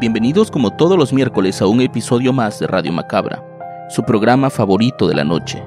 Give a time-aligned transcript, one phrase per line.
[0.00, 3.44] Bienvenidos como todos los miércoles a un episodio más de Radio Macabra,
[3.88, 5.60] su programa favorito de la noche.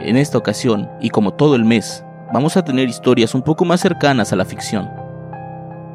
[0.00, 3.80] En esta ocasión, y como todo el mes, vamos a tener historias un poco más
[3.80, 4.86] cercanas a la ficción,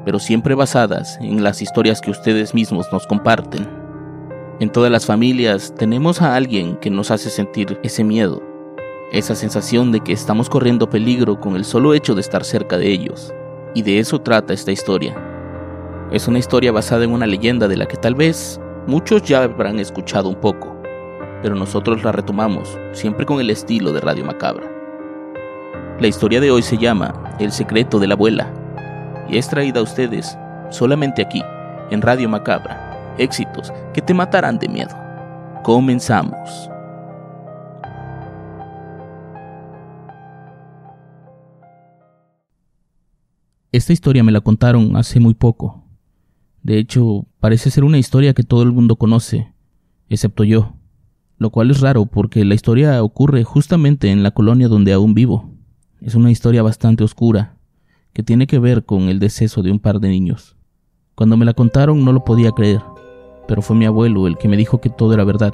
[0.03, 3.69] pero siempre basadas en las historias que ustedes mismos nos comparten.
[4.59, 8.41] En todas las familias tenemos a alguien que nos hace sentir ese miedo,
[9.11, 12.87] esa sensación de que estamos corriendo peligro con el solo hecho de estar cerca de
[12.91, 13.31] ellos.
[13.75, 15.26] Y de eso trata esta historia.
[16.11, 19.77] Es una historia basada en una leyenda de la que tal vez muchos ya habrán
[19.77, 20.81] escuchado un poco,
[21.41, 24.71] pero nosotros la retomamos, siempre con el estilo de Radio Macabra.
[25.99, 28.53] La historia de hoy se llama El secreto de la abuela
[29.27, 30.37] y es traída a ustedes
[30.69, 31.43] solamente aquí,
[31.91, 33.15] en Radio Macabra.
[33.17, 34.95] Éxitos que te matarán de miedo.
[35.61, 36.69] Comenzamos.
[43.73, 45.86] Esta historia me la contaron hace muy poco.
[46.67, 49.53] De hecho, parece ser una historia que todo el mundo conoce,
[50.09, 50.73] excepto yo,
[51.37, 55.49] lo cual es raro porque la historia ocurre justamente en la colonia donde aún vivo.
[56.01, 57.55] Es una historia bastante oscura,
[58.11, 60.57] que tiene que ver con el deceso de un par de niños.
[61.15, 62.81] Cuando me la contaron no lo podía creer,
[63.47, 65.53] pero fue mi abuelo el que me dijo que todo era verdad,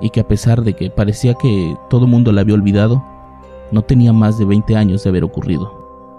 [0.00, 3.04] y que a pesar de que parecía que todo mundo la había olvidado,
[3.70, 6.18] no tenía más de 20 años de haber ocurrido.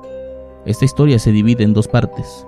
[0.68, 2.46] Esta historia se divide en dos partes.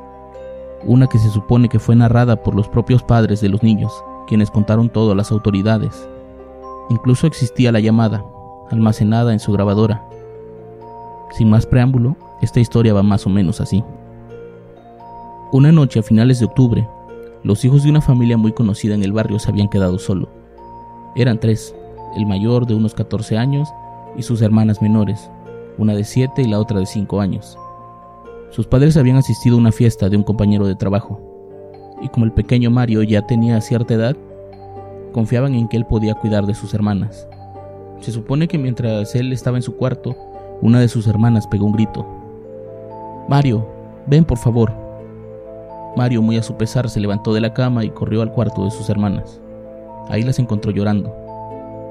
[0.85, 3.91] Una que se supone que fue narrada por los propios padres de los niños,
[4.28, 6.07] quienes contaron todo a las autoridades.
[6.90, 8.23] Incluso existía la llamada,
[8.72, 10.03] almacenada en su grabadora.
[11.31, 13.84] Sin más preámbulo, esta historia va más o menos así.
[15.51, 16.88] Una noche a finales de octubre,
[17.44, 20.29] los hijos de una familia muy conocida en el barrio se habían quedado solo.
[21.16, 21.75] Eran tres,
[22.16, 23.69] el mayor de unos 14 años
[24.17, 25.29] y sus hermanas menores,
[25.78, 27.57] una de 7 y la otra de 5 años.
[28.49, 31.21] Sus padres habían asistido a una fiesta de un compañero de trabajo,
[32.01, 34.15] y como el pequeño Mario ya tenía cierta edad,
[35.11, 37.27] confiaban en que él podía cuidar de sus hermanas.
[37.99, 40.15] Se supone que mientras él estaba en su cuarto,
[40.61, 42.05] una de sus hermanas pegó un grito.
[43.27, 43.67] Mario,
[44.07, 44.73] ven por favor.
[45.95, 48.71] Mario, muy a su pesar, se levantó de la cama y corrió al cuarto de
[48.71, 49.39] sus hermanas.
[50.09, 51.13] Ahí las encontró llorando.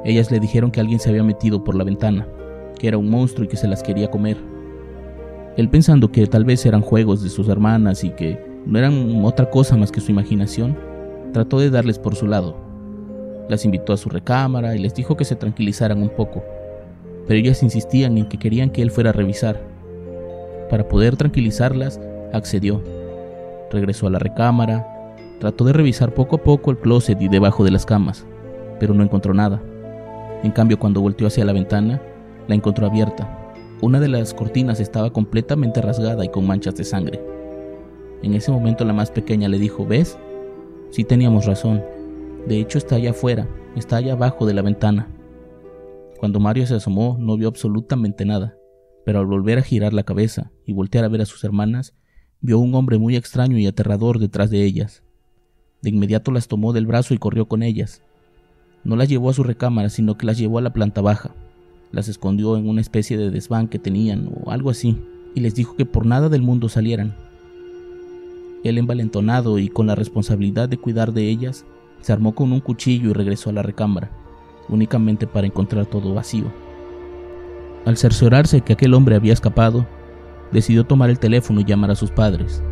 [0.04, 2.26] Ellas le dijeron que alguien se había metido por la ventana,
[2.78, 4.38] que era un monstruo y que se las quería comer.
[5.58, 9.50] Él pensando que tal vez eran juegos de sus hermanas y que no eran otra
[9.50, 10.78] cosa más que su imaginación,
[11.32, 12.54] trató de darles por su lado.
[13.48, 16.44] Las invitó a su recámara y les dijo que se tranquilizaran un poco,
[17.26, 19.60] pero ellas insistían en que querían que él fuera a revisar.
[20.70, 22.00] Para poder tranquilizarlas,
[22.32, 22.80] accedió.
[23.72, 24.86] Regresó a la recámara,
[25.40, 28.24] trató de revisar poco a poco el closet y debajo de las camas,
[28.78, 29.60] pero no encontró nada.
[30.44, 32.00] En cambio, cuando volteó hacia la ventana,
[32.46, 33.37] la encontró abierta.
[33.80, 37.20] Una de las cortinas estaba completamente rasgada y con manchas de sangre.
[38.24, 40.18] En ese momento la más pequeña le dijo, ¿ves?
[40.90, 41.84] Sí teníamos razón.
[42.48, 43.46] De hecho está allá afuera,
[43.76, 45.06] está allá abajo de la ventana.
[46.18, 48.56] Cuando Mario se asomó no vio absolutamente nada,
[49.04, 51.94] pero al volver a girar la cabeza y voltear a ver a sus hermanas,
[52.40, 55.04] vio un hombre muy extraño y aterrador detrás de ellas.
[55.82, 58.02] De inmediato las tomó del brazo y corrió con ellas.
[58.82, 61.36] No las llevó a su recámara, sino que las llevó a la planta baja.
[61.90, 64.96] Las escondió en una especie de desván que tenían o algo así,
[65.34, 67.14] y les dijo que por nada del mundo salieran.
[68.64, 71.64] Él envalentonado y con la responsabilidad de cuidar de ellas,
[72.00, 74.10] se armó con un cuchillo y regresó a la recámara,
[74.68, 76.52] únicamente para encontrar todo vacío.
[77.86, 79.86] Al cerciorarse que aquel hombre había escapado,
[80.52, 82.62] decidió tomar el teléfono y llamar a sus padres.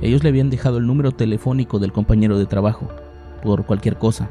[0.00, 2.88] Ellos le habían dejado el número telefónico del compañero de trabajo,
[3.42, 4.28] por cualquier cosa.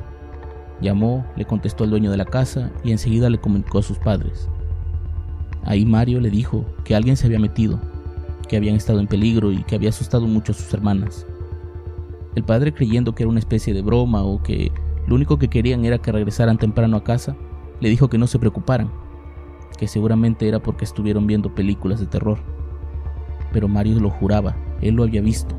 [0.82, 4.50] Llamó, le contestó el dueño de la casa y enseguida le comunicó a sus padres.
[5.64, 7.80] Ahí Mario le dijo que alguien se había metido,
[8.48, 11.28] que habían estado en peligro y que había asustado mucho a sus hermanas.
[12.36, 14.72] El padre creyendo que era una especie de broma o que
[15.08, 17.36] lo único que querían era que regresaran temprano a casa,
[17.80, 18.92] le dijo que no se preocuparan,
[19.78, 22.40] que seguramente era porque estuvieron viendo películas de terror.
[23.52, 25.56] Pero Mario lo juraba, él lo había visto.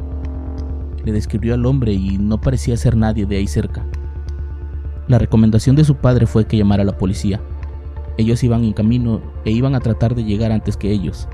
[1.05, 3.85] Le describió al hombre y no parecía ser nadie de ahí cerca.
[5.13, 7.39] La recomendación de su padre fue que llamara a la policía,
[8.17, 11.29] Ellos iban en camino e iban a tratar de llegar antes que ellos,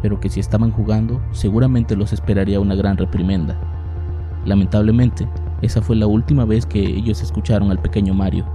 [0.00, 3.60] pero que si estaban jugando seguramente los esperaría una gran reprimenda.
[4.46, 5.28] Lamentablemente,
[5.60, 8.46] esa fue la última vez que ellos escucharon al pequeño Mario.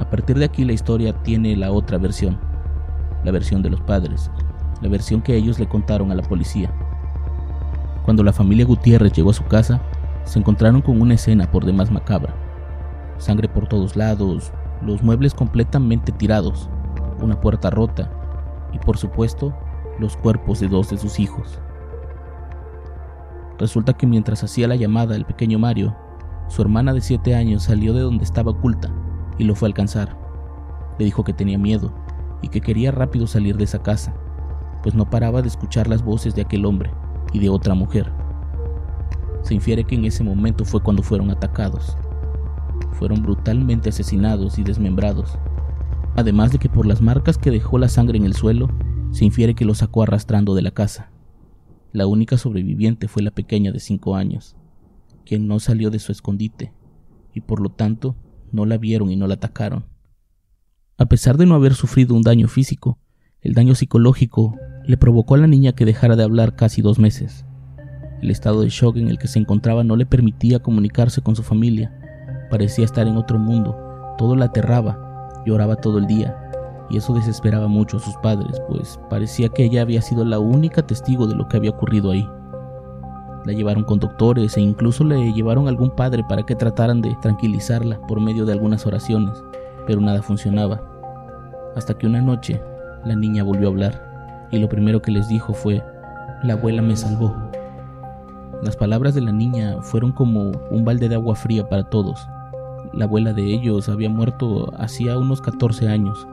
[0.00, 2.38] A partir de aquí la historia tiene la otra versión,
[3.24, 4.30] la versión de los padres,
[4.82, 6.70] la versión que ellos le contaron a la policía.
[8.04, 9.80] Cuando la familia Gutiérrez llegó a su casa,
[10.24, 12.47] se encontraron con una escena por demás macabra.
[13.18, 16.68] Sangre por todos lados, los muebles completamente tirados,
[17.20, 18.10] una puerta rota
[18.72, 19.54] y por supuesto
[19.98, 21.60] los cuerpos de dos de sus hijos.
[23.58, 25.96] Resulta que mientras hacía la llamada el pequeño Mario,
[26.46, 28.90] su hermana de 7 años salió de donde estaba oculta
[29.36, 30.16] y lo fue a alcanzar.
[30.98, 31.92] Le dijo que tenía miedo
[32.40, 34.14] y que quería rápido salir de esa casa,
[34.82, 36.92] pues no paraba de escuchar las voces de aquel hombre
[37.32, 38.12] y de otra mujer.
[39.42, 41.96] Se infiere que en ese momento fue cuando fueron atacados.
[42.92, 45.38] Fueron brutalmente asesinados y desmembrados,
[46.16, 48.68] además de que por las marcas que dejó la sangre en el suelo,
[49.12, 51.10] se infiere que lo sacó arrastrando de la casa.
[51.92, 54.56] La única sobreviviente fue la pequeña de cinco años,
[55.24, 56.72] quien no salió de su escondite,
[57.34, 58.16] y por lo tanto
[58.52, 59.84] no la vieron y no la atacaron.
[60.96, 62.98] A pesar de no haber sufrido un daño físico,
[63.40, 67.44] el daño psicológico le provocó a la niña que dejara de hablar casi dos meses.
[68.20, 71.42] El estado de shock en el que se encontraba no le permitía comunicarse con su
[71.42, 71.97] familia.
[72.50, 73.76] Parecía estar en otro mundo,
[74.16, 74.98] todo la aterraba,
[75.44, 76.36] lloraba todo el día,
[76.90, 80.86] y eso desesperaba mucho a sus padres, pues parecía que ella había sido la única
[80.86, 82.28] testigo de lo que había ocurrido ahí.
[83.44, 87.16] La llevaron con doctores e incluso le llevaron a algún padre para que trataran de
[87.22, 89.42] tranquilizarla por medio de algunas oraciones,
[89.86, 90.82] pero nada funcionaba.
[91.76, 92.60] Hasta que una noche
[93.04, 95.82] la niña volvió a hablar y lo primero que les dijo fue,
[96.42, 97.34] la abuela me salvó.
[98.62, 102.28] Las palabras de la niña fueron como un balde de agua fría para todos.
[102.92, 106.26] La abuela de ellos había muerto hacía unos 14 años,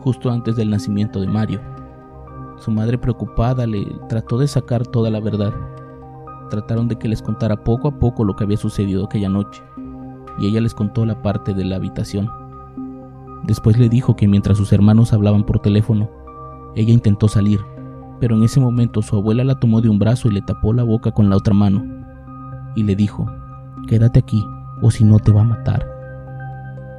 [0.00, 1.60] justo antes del nacimiento de Mario.
[2.58, 5.52] Su madre preocupada le trató de sacar toda la verdad.
[6.50, 9.62] Trataron de que les contara poco a poco lo que había sucedido aquella noche,
[10.38, 12.28] y ella les contó la parte de la habitación.
[13.44, 16.08] Después le dijo que mientras sus hermanos hablaban por teléfono,
[16.76, 17.60] ella intentó salir,
[18.20, 20.84] pero en ese momento su abuela la tomó de un brazo y le tapó la
[20.84, 21.84] boca con la otra mano,
[22.76, 23.26] y le dijo,
[23.88, 24.44] quédate aquí,
[24.80, 25.91] o si no te va a matar.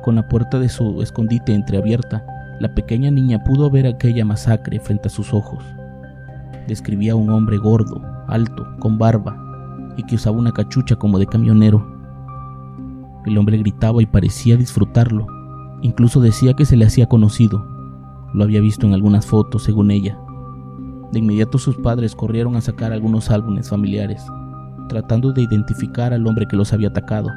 [0.03, 2.25] Con la puerta de su escondite entreabierta,
[2.59, 5.63] la pequeña niña pudo ver aquella masacre frente a sus ojos.
[6.67, 9.37] Describía a un hombre gordo, alto, con barba,
[9.95, 11.87] y que usaba una cachucha como de camionero.
[13.25, 15.25] El hombre gritaba y parecía disfrutarlo.
[15.81, 17.65] Incluso decía que se le hacía conocido.
[18.33, 20.19] Lo había visto en algunas fotos, según ella.
[21.13, 24.21] De inmediato sus padres corrieron a sacar algunos álbumes familiares,
[24.89, 27.29] tratando de identificar al hombre que los había atacado.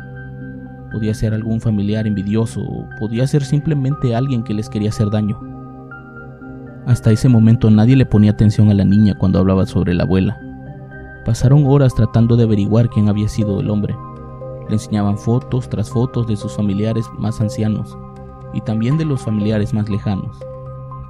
[0.92, 5.38] Podía ser algún familiar envidioso o podía ser simplemente alguien que les quería hacer daño.
[6.86, 10.40] Hasta ese momento nadie le ponía atención a la niña cuando hablaba sobre la abuela.
[11.24, 13.96] Pasaron horas tratando de averiguar quién había sido el hombre.
[14.68, 17.98] Le enseñaban fotos tras fotos de sus familiares más ancianos
[18.54, 20.38] y también de los familiares más lejanos,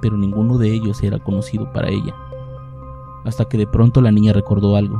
[0.01, 2.15] pero ninguno de ellos era conocido para ella.
[3.25, 4.99] Hasta que de pronto la niña recordó algo.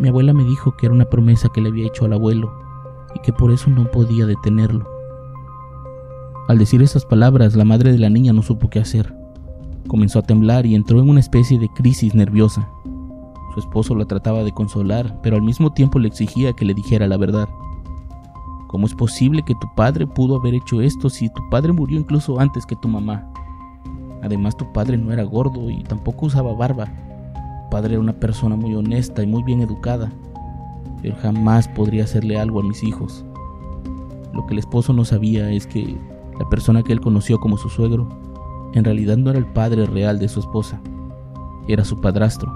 [0.00, 2.59] Mi abuela me dijo que era una promesa que le había hecho al abuelo
[3.14, 4.86] y que por eso no podía detenerlo.
[6.48, 9.14] Al decir esas palabras, la madre de la niña no supo qué hacer.
[9.86, 12.68] Comenzó a temblar y entró en una especie de crisis nerviosa.
[13.54, 17.06] Su esposo la trataba de consolar, pero al mismo tiempo le exigía que le dijera
[17.06, 17.48] la verdad.
[18.68, 22.38] ¿Cómo es posible que tu padre pudo haber hecho esto si tu padre murió incluso
[22.38, 23.26] antes que tu mamá?
[24.22, 26.84] Además, tu padre no era gordo y tampoco usaba barba.
[26.84, 30.12] Tu padre era una persona muy honesta y muy bien educada
[31.02, 33.24] pero jamás podría hacerle algo a mis hijos.
[34.32, 35.96] Lo que el esposo no sabía es que
[36.38, 38.08] la persona que él conoció como su suegro
[38.74, 40.80] en realidad no era el padre real de su esposa,
[41.68, 42.52] era su padrastro.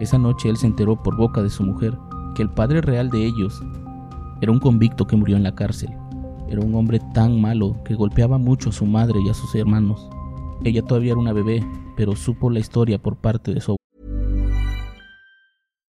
[0.00, 1.96] Esa noche él se enteró por boca de su mujer
[2.34, 3.62] que el padre real de ellos
[4.40, 5.90] era un convicto que murió en la cárcel.
[6.48, 10.08] Era un hombre tan malo que golpeaba mucho a su madre y a sus hermanos.
[10.64, 11.66] Ella todavía era una bebé,
[11.96, 13.75] pero supo la historia por parte de su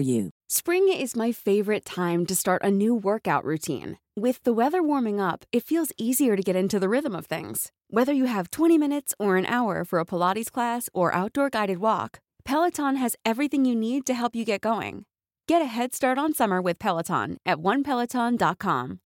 [0.00, 0.30] you.
[0.48, 3.98] Spring is my favorite time to start a new workout routine.
[4.16, 7.70] With the weather warming up, it feels easier to get into the rhythm of things.
[7.90, 11.78] Whether you have 20 minutes or an hour for a Pilates class or outdoor guided
[11.78, 15.04] walk, Peloton has everything you need to help you get going.
[15.46, 19.00] Get a head start on summer with Peloton at onepeloton.com.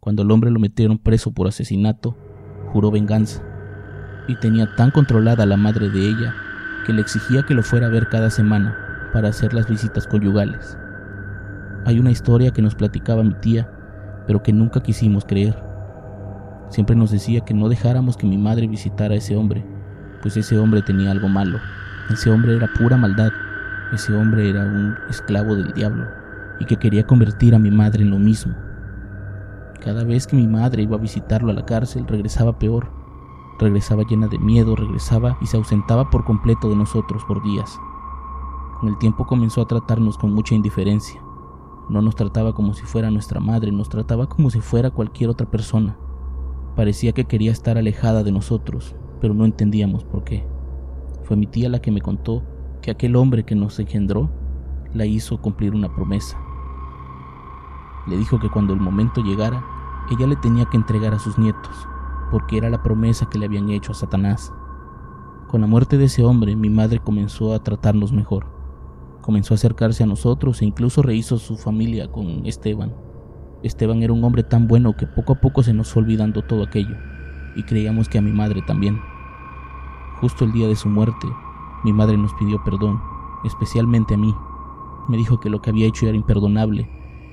[0.00, 2.16] Cuando el hombre lo metieron preso por asesinato,
[2.72, 3.42] juró venganza
[4.28, 6.45] y tenía tan controlada a la madre de ella
[6.86, 10.78] que le exigía que lo fuera a ver cada semana para hacer las visitas conyugales.
[11.84, 13.68] Hay una historia que nos platicaba mi tía,
[14.26, 15.60] pero que nunca quisimos creer.
[16.68, 19.66] Siempre nos decía que no dejáramos que mi madre visitara a ese hombre,
[20.22, 21.58] pues ese hombre tenía algo malo.
[22.10, 23.30] Ese hombre era pura maldad.
[23.92, 26.06] Ese hombre era un esclavo del diablo
[26.58, 28.54] y que quería convertir a mi madre en lo mismo.
[29.84, 32.90] Cada vez que mi madre iba a visitarlo a la cárcel, regresaba peor.
[33.58, 37.80] Regresaba llena de miedo, regresaba y se ausentaba por completo de nosotros por días.
[38.80, 41.22] Con el tiempo comenzó a tratarnos con mucha indiferencia.
[41.88, 45.50] No nos trataba como si fuera nuestra madre, nos trataba como si fuera cualquier otra
[45.50, 45.96] persona.
[46.74, 50.46] Parecía que quería estar alejada de nosotros, pero no entendíamos por qué.
[51.24, 52.42] Fue mi tía la que me contó
[52.82, 54.28] que aquel hombre que nos engendró
[54.92, 56.38] la hizo cumplir una promesa.
[58.06, 59.64] Le dijo que cuando el momento llegara,
[60.10, 61.88] ella le tenía que entregar a sus nietos,
[62.30, 64.52] porque era la promesa que le habían hecho a Satanás.
[65.48, 68.56] Con la muerte de ese hombre, mi madre comenzó a tratarnos mejor
[69.26, 72.94] comenzó a acercarse a nosotros e incluso rehizo su familia con Esteban.
[73.64, 76.62] Esteban era un hombre tan bueno que poco a poco se nos fue olvidando todo
[76.62, 76.96] aquello,
[77.56, 79.00] y creíamos que a mi madre también.
[80.20, 81.26] Justo el día de su muerte,
[81.82, 83.02] mi madre nos pidió perdón,
[83.42, 84.32] especialmente a mí.
[85.08, 86.88] Me dijo que lo que había hecho era imperdonable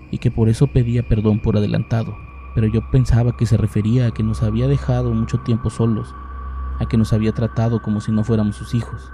[0.09, 2.15] y que por eso pedía perdón por adelantado,
[2.55, 6.13] pero yo pensaba que se refería a que nos había dejado mucho tiempo solos,
[6.79, 9.11] a que nos había tratado como si no fuéramos sus hijos.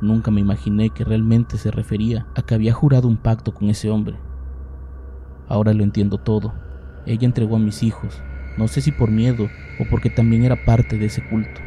[0.00, 3.90] Nunca me imaginé que realmente se refería a que había jurado un pacto con ese
[3.90, 4.18] hombre.
[5.48, 6.54] Ahora lo entiendo todo.
[7.06, 8.22] Ella entregó a mis hijos,
[8.56, 11.60] no sé si por miedo o porque también era parte de ese culto.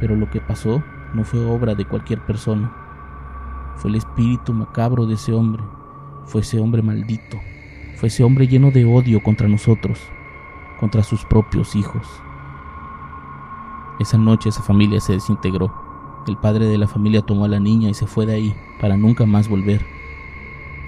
[0.00, 0.82] Pero lo que pasó
[1.14, 2.72] no fue obra de cualquier persona.
[3.76, 5.62] Fue el espíritu macabro de ese hombre.
[6.24, 7.38] Fue ese hombre maldito.
[7.94, 10.00] Fue ese hombre lleno de odio contra nosotros,
[10.80, 12.06] contra sus propios hijos.
[14.00, 15.72] Esa noche esa familia se desintegró.
[16.26, 18.96] El padre de la familia tomó a la niña y se fue de ahí para
[18.96, 19.80] nunca más volver.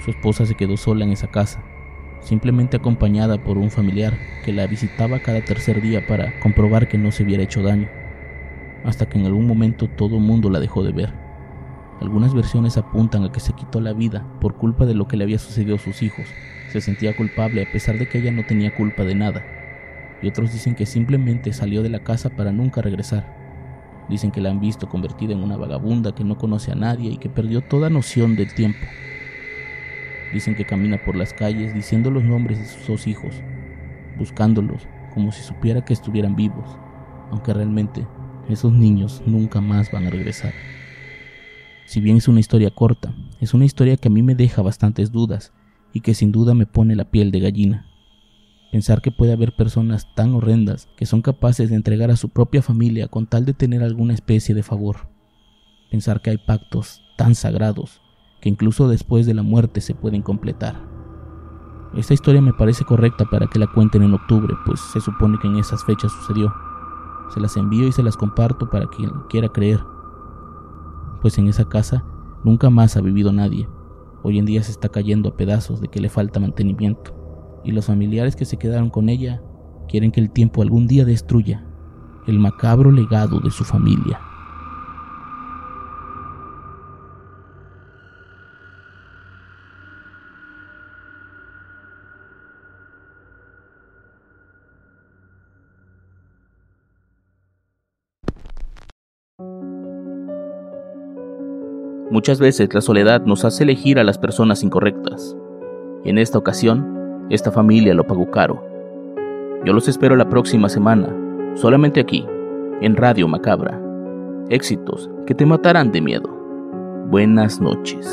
[0.04, 1.62] Su esposa se quedó sola en esa casa,
[2.20, 7.12] simplemente acompañada por un familiar que la visitaba cada tercer día para comprobar que no
[7.12, 7.88] se hubiera hecho daño,
[8.84, 11.14] hasta que en algún momento todo el mundo la dejó de ver.
[12.00, 15.25] Algunas versiones apuntan a que se quitó la vida por culpa de lo que le
[15.25, 16.26] había sucedido a sus hijos.
[16.68, 19.44] Se sentía culpable a pesar de que ella no tenía culpa de nada.
[20.23, 23.26] Y otros dicen que simplemente salió de la casa para nunca regresar.
[24.08, 27.18] Dicen que la han visto convertida en una vagabunda que no conoce a nadie y
[27.18, 28.85] que perdió toda noción del tiempo.
[30.32, 33.35] Dicen que camina por las calles diciendo los nombres de sus dos hijos,
[34.18, 36.78] buscándolos como si supiera que estuvieran vivos,
[37.30, 38.06] aunque realmente
[38.49, 40.52] esos niños nunca más van a regresar.
[41.85, 45.12] Si bien es una historia corta, es una historia que a mí me deja bastantes
[45.12, 45.52] dudas
[45.96, 47.86] y que sin duda me pone la piel de gallina.
[48.70, 52.60] Pensar que puede haber personas tan horrendas que son capaces de entregar a su propia
[52.60, 55.08] familia con tal de tener alguna especie de favor.
[55.90, 58.02] Pensar que hay pactos tan sagrados
[58.42, 60.86] que incluso después de la muerte se pueden completar.
[61.94, 65.48] Esta historia me parece correcta para que la cuenten en octubre, pues se supone que
[65.48, 66.52] en esas fechas sucedió.
[67.32, 69.80] Se las envío y se las comparto para quien quiera creer.
[71.22, 72.04] Pues en esa casa
[72.44, 73.66] nunca más ha vivido nadie.
[74.23, 77.14] Hoy en día se está cayendo a pedazos de que le falta mantenimiento
[77.64, 79.42] y los familiares que se quedaron con ella
[79.88, 81.66] quieren que el tiempo algún día destruya
[82.26, 84.20] el macabro legado de su familia.
[102.16, 105.37] Muchas veces la soledad nos hace elegir a las personas incorrectas.
[106.02, 108.66] En esta ocasión, esta familia lo pagó caro.
[109.66, 111.14] Yo los espero la próxima semana,
[111.56, 112.25] solamente aquí,
[112.80, 113.78] en Radio Macabra.
[114.49, 116.30] éxitos que te matarán de miedo.
[117.11, 118.06] Buenas noches.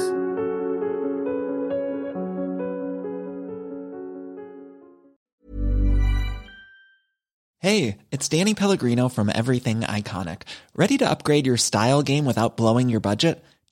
[7.60, 10.42] Hey, it's Danny Pellegrino from Everything Iconic.
[10.76, 13.42] Ready to upgrade your style game without blowing your budget?